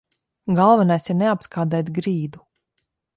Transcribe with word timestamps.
Galvenais 0.59 1.05
ir 1.13 1.17
neapskādēt 1.19 1.91
grīdu. 1.99 2.43